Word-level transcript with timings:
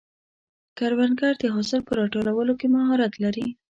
کروندګر 0.77 1.33
د 1.39 1.43
حاصل 1.55 1.79
په 1.87 1.93
راټولولو 1.99 2.53
کې 2.59 2.67
مهارت 2.75 3.13
لري 3.23 3.45